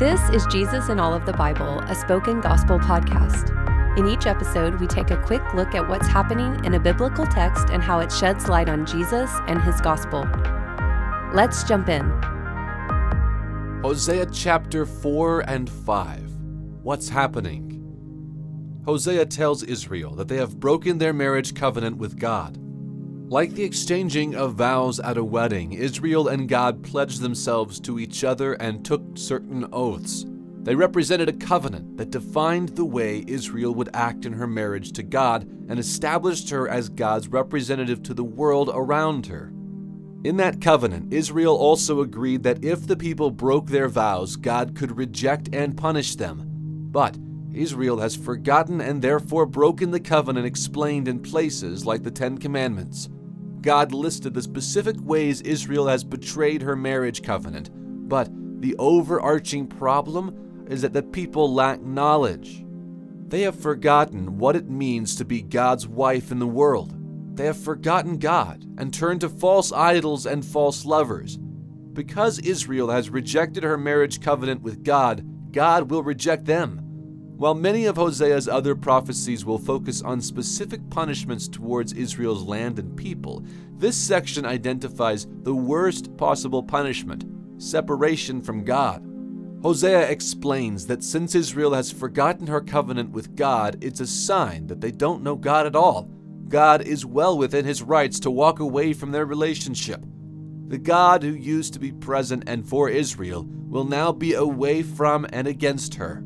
This 0.00 0.30
is 0.30 0.46
Jesus 0.46 0.88
in 0.88 0.98
All 0.98 1.12
of 1.12 1.26
the 1.26 1.34
Bible, 1.34 1.80
a 1.80 1.94
spoken 1.94 2.40
gospel 2.40 2.78
podcast. 2.78 3.54
In 3.98 4.08
each 4.08 4.24
episode, 4.24 4.80
we 4.80 4.86
take 4.86 5.10
a 5.10 5.22
quick 5.26 5.42
look 5.52 5.74
at 5.74 5.86
what's 5.90 6.06
happening 6.06 6.64
in 6.64 6.72
a 6.72 6.80
biblical 6.80 7.26
text 7.26 7.68
and 7.68 7.82
how 7.82 7.98
it 7.98 8.10
sheds 8.10 8.48
light 8.48 8.70
on 8.70 8.86
Jesus 8.86 9.30
and 9.46 9.60
his 9.60 9.78
gospel. 9.82 10.26
Let's 11.34 11.64
jump 11.64 11.90
in. 11.90 12.08
Hosea 13.82 14.24
chapter 14.32 14.86
4 14.86 15.40
and 15.40 15.68
5. 15.68 16.34
What's 16.82 17.10
happening? 17.10 18.80
Hosea 18.86 19.26
tells 19.26 19.62
Israel 19.62 20.14
that 20.14 20.28
they 20.28 20.38
have 20.38 20.58
broken 20.58 20.96
their 20.96 21.12
marriage 21.12 21.54
covenant 21.54 21.98
with 21.98 22.18
God. 22.18 22.56
Like 23.30 23.52
the 23.52 23.62
exchanging 23.62 24.34
of 24.34 24.54
vows 24.54 24.98
at 24.98 25.16
a 25.16 25.22
wedding, 25.22 25.72
Israel 25.72 26.26
and 26.26 26.48
God 26.48 26.82
pledged 26.82 27.20
themselves 27.20 27.78
to 27.78 28.00
each 28.00 28.24
other 28.24 28.54
and 28.54 28.84
took 28.84 29.02
certain 29.14 29.68
oaths. 29.72 30.26
They 30.64 30.74
represented 30.74 31.28
a 31.28 31.34
covenant 31.34 31.96
that 31.96 32.10
defined 32.10 32.70
the 32.70 32.84
way 32.84 33.24
Israel 33.28 33.72
would 33.76 33.88
act 33.94 34.26
in 34.26 34.32
her 34.32 34.48
marriage 34.48 34.90
to 34.94 35.04
God 35.04 35.44
and 35.68 35.78
established 35.78 36.50
her 36.50 36.68
as 36.68 36.88
God's 36.88 37.28
representative 37.28 38.02
to 38.02 38.14
the 38.14 38.24
world 38.24 38.68
around 38.74 39.26
her. 39.26 39.52
In 40.24 40.36
that 40.38 40.60
covenant, 40.60 41.12
Israel 41.12 41.56
also 41.56 42.00
agreed 42.00 42.42
that 42.42 42.64
if 42.64 42.88
the 42.88 42.96
people 42.96 43.30
broke 43.30 43.68
their 43.68 43.88
vows, 43.88 44.34
God 44.34 44.74
could 44.74 44.96
reject 44.96 45.54
and 45.54 45.76
punish 45.76 46.16
them. 46.16 46.42
But 46.90 47.16
Israel 47.52 48.00
has 48.00 48.16
forgotten 48.16 48.80
and 48.80 49.00
therefore 49.00 49.46
broken 49.46 49.92
the 49.92 50.00
covenant 50.00 50.46
explained 50.46 51.06
in 51.06 51.20
places 51.20 51.86
like 51.86 52.02
the 52.02 52.10
Ten 52.10 52.36
Commandments. 52.36 53.08
God 53.62 53.92
listed 53.92 54.34
the 54.34 54.42
specific 54.42 54.96
ways 55.00 55.40
Israel 55.42 55.86
has 55.86 56.02
betrayed 56.04 56.62
her 56.62 56.76
marriage 56.76 57.22
covenant, 57.22 57.70
but 58.08 58.28
the 58.60 58.74
overarching 58.78 59.66
problem 59.66 60.66
is 60.68 60.82
that 60.82 60.92
the 60.92 61.02
people 61.02 61.52
lack 61.52 61.80
knowledge. 61.82 62.64
They 63.28 63.42
have 63.42 63.58
forgotten 63.58 64.38
what 64.38 64.56
it 64.56 64.68
means 64.68 65.14
to 65.16 65.24
be 65.24 65.42
God's 65.42 65.86
wife 65.86 66.30
in 66.32 66.38
the 66.38 66.46
world. 66.46 66.94
They 67.36 67.46
have 67.46 67.58
forgotten 67.58 68.18
God 68.18 68.64
and 68.76 68.92
turned 68.92 69.20
to 69.20 69.28
false 69.28 69.72
idols 69.72 70.26
and 70.26 70.44
false 70.44 70.84
lovers. 70.84 71.38
Because 71.92 72.38
Israel 72.38 72.90
has 72.90 73.10
rejected 73.10 73.62
her 73.62 73.78
marriage 73.78 74.20
covenant 74.20 74.62
with 74.62 74.84
God, 74.84 75.52
God 75.52 75.90
will 75.90 76.02
reject 76.02 76.44
them. 76.44 76.79
While 77.40 77.54
many 77.54 77.86
of 77.86 77.96
Hosea's 77.96 78.48
other 78.48 78.74
prophecies 78.74 79.46
will 79.46 79.56
focus 79.56 80.02
on 80.02 80.20
specific 80.20 80.90
punishments 80.90 81.48
towards 81.48 81.94
Israel's 81.94 82.42
land 82.42 82.78
and 82.78 82.94
people, 82.94 83.42
this 83.78 83.96
section 83.96 84.44
identifies 84.44 85.26
the 85.42 85.54
worst 85.54 86.14
possible 86.18 86.62
punishment 86.62 87.24
separation 87.56 88.42
from 88.42 88.62
God. 88.62 89.02
Hosea 89.62 90.10
explains 90.10 90.86
that 90.88 91.02
since 91.02 91.34
Israel 91.34 91.72
has 91.72 91.90
forgotten 91.90 92.46
her 92.46 92.60
covenant 92.60 93.10
with 93.10 93.34
God, 93.36 93.82
it's 93.82 94.00
a 94.00 94.06
sign 94.06 94.66
that 94.66 94.82
they 94.82 94.90
don't 94.90 95.22
know 95.22 95.34
God 95.34 95.64
at 95.64 95.74
all. 95.74 96.10
God 96.46 96.82
is 96.82 97.06
well 97.06 97.38
within 97.38 97.64
his 97.64 97.82
rights 97.82 98.20
to 98.20 98.30
walk 98.30 98.60
away 98.60 98.92
from 98.92 99.12
their 99.12 99.24
relationship. 99.24 100.04
The 100.68 100.76
God 100.76 101.22
who 101.22 101.32
used 101.32 101.72
to 101.72 101.80
be 101.80 101.90
present 101.90 102.44
and 102.46 102.68
for 102.68 102.90
Israel 102.90 103.46
will 103.48 103.84
now 103.84 104.12
be 104.12 104.34
away 104.34 104.82
from 104.82 105.26
and 105.32 105.48
against 105.48 105.94
her. 105.94 106.22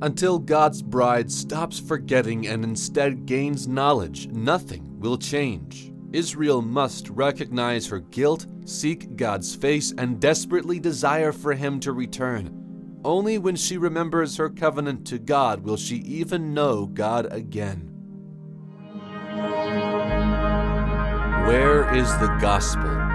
Until 0.00 0.38
God's 0.38 0.80
bride 0.80 1.30
stops 1.30 1.80
forgetting 1.80 2.46
and 2.46 2.62
instead 2.62 3.26
gains 3.26 3.66
knowledge, 3.66 4.28
nothing 4.28 5.00
will 5.00 5.18
change. 5.18 5.92
Israel 6.12 6.62
must 6.62 7.08
recognize 7.08 7.88
her 7.88 7.98
guilt, 7.98 8.46
seek 8.64 9.16
God's 9.16 9.56
face, 9.56 9.92
and 9.98 10.20
desperately 10.20 10.78
desire 10.78 11.32
for 11.32 11.52
Him 11.52 11.80
to 11.80 11.92
return. 11.92 13.00
Only 13.04 13.38
when 13.38 13.56
she 13.56 13.76
remembers 13.76 14.36
her 14.36 14.48
covenant 14.48 15.04
to 15.08 15.18
God 15.18 15.64
will 15.64 15.76
she 15.76 15.96
even 15.96 16.54
know 16.54 16.86
God 16.86 17.26
again. 17.32 17.90
Where 21.46 21.92
is 21.94 22.08
the 22.18 22.36
gospel? 22.40 23.07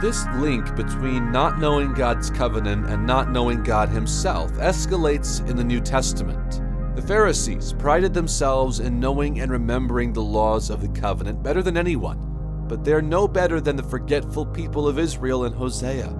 This 0.00 0.24
link 0.36 0.76
between 0.76 1.32
not 1.32 1.58
knowing 1.58 1.92
God's 1.92 2.30
covenant 2.30 2.88
and 2.88 3.04
not 3.04 3.32
knowing 3.32 3.64
God 3.64 3.88
Himself 3.88 4.52
escalates 4.52 5.44
in 5.48 5.56
the 5.56 5.64
New 5.64 5.80
Testament. 5.80 6.62
The 6.94 7.02
Pharisees 7.02 7.72
prided 7.72 8.14
themselves 8.14 8.78
in 8.78 9.00
knowing 9.00 9.40
and 9.40 9.50
remembering 9.50 10.12
the 10.12 10.22
laws 10.22 10.70
of 10.70 10.82
the 10.82 11.00
covenant 11.00 11.42
better 11.42 11.64
than 11.64 11.76
anyone, 11.76 12.64
but 12.68 12.84
they're 12.84 13.02
no 13.02 13.26
better 13.26 13.60
than 13.60 13.74
the 13.74 13.82
forgetful 13.82 14.46
people 14.46 14.86
of 14.86 15.00
Israel 15.00 15.46
in 15.46 15.52
Hosea. 15.52 16.16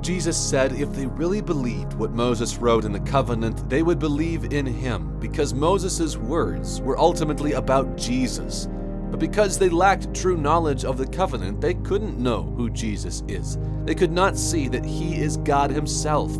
Jesus 0.00 0.38
said 0.38 0.72
if 0.72 0.90
they 0.94 1.06
really 1.06 1.42
believed 1.42 1.92
what 1.92 2.12
Moses 2.12 2.56
wrote 2.56 2.86
in 2.86 2.92
the 2.92 3.00
covenant, 3.00 3.68
they 3.68 3.82
would 3.82 3.98
believe 3.98 4.54
in 4.54 4.64
him 4.64 5.20
because 5.20 5.52
Moses' 5.52 6.16
words 6.16 6.80
were 6.80 6.98
ultimately 6.98 7.52
about 7.52 7.98
Jesus 7.98 8.68
but 9.12 9.20
because 9.20 9.58
they 9.58 9.68
lacked 9.68 10.14
true 10.14 10.38
knowledge 10.38 10.86
of 10.86 10.96
the 10.96 11.06
covenant, 11.06 11.60
they 11.60 11.74
couldn't 11.74 12.18
know 12.18 12.44
who 12.56 12.70
Jesus 12.70 13.22
is. 13.28 13.58
They 13.84 13.94
could 13.94 14.10
not 14.10 14.38
see 14.38 14.68
that 14.68 14.86
he 14.86 15.20
is 15.20 15.36
God 15.36 15.70
himself. 15.70 16.32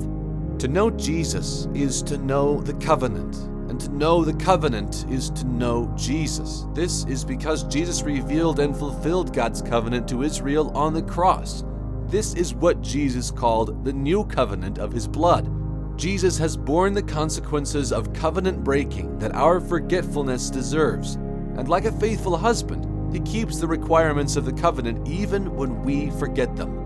To 0.59 0.69
know 0.69 0.91
Jesus 0.91 1.69
is 1.75 2.03
to 2.05 2.17
know 2.17 2.63
the 2.63 2.73
covenant, 2.75 3.37
and 3.69 3.79
to 3.79 3.91
know 3.91 4.25
the 4.25 4.43
covenant 4.43 5.05
is 5.11 5.29
to 5.33 5.45
know 5.45 5.93
Jesus. 5.99 6.65
This 6.73 7.05
is 7.05 7.27
because 7.27 7.65
Jesus 7.65 8.05
revealed 8.05 8.59
and 8.59 8.75
fulfilled 8.75 9.35
God's 9.35 9.61
covenant 9.61 10.09
to 10.09 10.23
Israel 10.23 10.75
on 10.75 10.95
the 10.95 11.03
cross. 11.03 11.65
This 12.07 12.33
is 12.33 12.55
what 12.55 12.81
Jesus 12.81 13.31
called 13.31 13.85
the 13.85 13.93
new 13.93 14.25
covenant 14.25 14.79
of 14.79 14.93
his 14.93 15.07
blood. 15.07 15.53
Jesus 15.99 16.39
has 16.39 16.57
borne 16.57 16.95
the 16.95 17.03
consequences 17.03 17.93
of 17.93 18.15
covenant 18.15 18.65
breaking 18.65 19.19
that 19.19 19.35
our 19.35 19.61
forgetfulness 19.61 20.49
deserves 20.49 21.19
and 21.57 21.69
like 21.69 21.85
a 21.85 21.93
faithful 21.93 22.37
husband, 22.37 23.15
he 23.15 23.21
keeps 23.21 23.59
the 23.59 23.67
requirements 23.67 24.37
of 24.37 24.45
the 24.45 24.53
covenant 24.53 25.07
even 25.07 25.55
when 25.55 25.83
we 25.83 26.11
forget 26.13 26.57
them. 26.57 26.83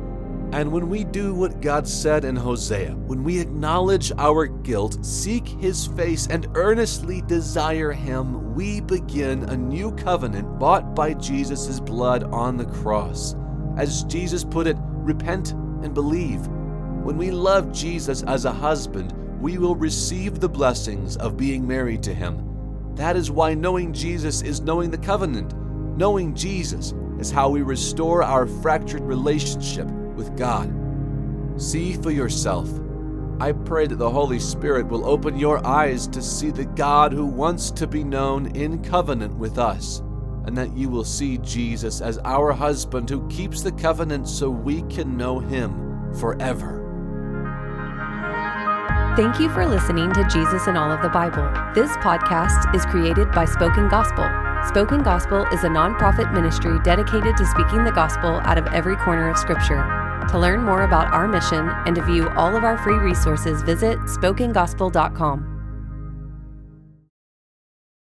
And 0.52 0.70
when 0.70 0.88
we 0.88 1.04
do 1.04 1.34
what 1.34 1.60
God 1.60 1.88
said 1.88 2.24
in 2.24 2.36
Hosea, 2.36 2.92
when 2.92 3.24
we 3.24 3.40
acknowledge 3.40 4.12
our 4.16 4.46
guilt, 4.46 5.04
seek 5.04 5.46
his 5.46 5.86
face, 5.88 6.28
and 6.28 6.48
earnestly 6.54 7.20
desire 7.22 7.92
him, 7.92 8.54
we 8.54 8.80
begin 8.80 9.44
a 9.44 9.56
new 9.56 9.92
covenant 9.92 10.58
bought 10.58 10.94
by 10.94 11.14
Jesus' 11.14 11.80
blood 11.80 12.24
on 12.24 12.56
the 12.56 12.64
cross. 12.64 13.34
As 13.76 14.04
Jesus 14.04 14.44
put 14.44 14.66
it, 14.66 14.76
repent 14.80 15.52
and 15.82 15.92
believe. 15.92 16.46
When 16.46 17.16
we 17.16 17.30
love 17.30 17.72
Jesus 17.72 18.22
as 18.22 18.44
a 18.44 18.52
husband, 18.52 19.12
we 19.40 19.58
will 19.58 19.76
receive 19.76 20.40
the 20.40 20.48
blessings 20.48 21.16
of 21.16 21.36
being 21.36 21.66
married 21.66 22.02
to 22.04 22.14
him. 22.14 22.45
That 22.96 23.14
is 23.14 23.30
why 23.30 23.54
knowing 23.54 23.92
Jesus 23.92 24.42
is 24.42 24.62
knowing 24.62 24.90
the 24.90 24.98
covenant. 24.98 25.54
Knowing 25.98 26.34
Jesus 26.34 26.94
is 27.18 27.30
how 27.30 27.50
we 27.50 27.62
restore 27.62 28.22
our 28.22 28.46
fractured 28.46 29.02
relationship 29.02 29.86
with 30.14 30.36
God. 30.36 30.72
See 31.60 31.92
for 31.92 32.10
yourself. 32.10 32.68
I 33.38 33.52
pray 33.52 33.86
that 33.86 33.96
the 33.96 34.10
Holy 34.10 34.38
Spirit 34.38 34.86
will 34.86 35.06
open 35.06 35.38
your 35.38 35.64
eyes 35.66 36.06
to 36.08 36.22
see 36.22 36.50
the 36.50 36.64
God 36.64 37.12
who 37.12 37.26
wants 37.26 37.70
to 37.72 37.86
be 37.86 38.02
known 38.02 38.46
in 38.56 38.82
covenant 38.82 39.36
with 39.36 39.58
us, 39.58 40.00
and 40.46 40.56
that 40.56 40.74
you 40.74 40.88
will 40.88 41.04
see 41.04 41.36
Jesus 41.38 42.00
as 42.00 42.18
our 42.24 42.52
husband 42.52 43.10
who 43.10 43.28
keeps 43.28 43.60
the 43.60 43.72
covenant 43.72 44.26
so 44.26 44.48
we 44.48 44.80
can 44.84 45.18
know 45.18 45.38
him 45.38 46.14
forever. 46.14 46.85
Thank 49.16 49.40
you 49.40 49.48
for 49.48 49.64
listening 49.64 50.12
to 50.12 50.28
Jesus 50.28 50.66
in 50.66 50.76
All 50.76 50.92
of 50.92 51.00
the 51.00 51.08
Bible. 51.08 51.50
This 51.72 51.90
podcast 52.04 52.74
is 52.74 52.84
created 52.84 53.32
by 53.32 53.46
Spoken 53.46 53.88
Gospel. 53.88 54.28
Spoken 54.68 55.02
Gospel 55.02 55.46
is 55.46 55.64
a 55.64 55.68
nonprofit 55.68 56.34
ministry 56.34 56.78
dedicated 56.84 57.34
to 57.38 57.46
speaking 57.46 57.84
the 57.84 57.92
gospel 57.92 58.40
out 58.44 58.58
of 58.58 58.66
every 58.74 58.94
corner 58.96 59.30
of 59.30 59.38
Scripture. 59.38 59.82
To 60.28 60.38
learn 60.38 60.62
more 60.62 60.82
about 60.82 61.14
our 61.14 61.26
mission 61.26 61.66
and 61.86 61.96
to 61.96 62.02
view 62.02 62.28
all 62.36 62.54
of 62.54 62.62
our 62.62 62.76
free 62.76 62.98
resources, 62.98 63.62
visit 63.62 63.98
spokengospel.com. 64.00 65.55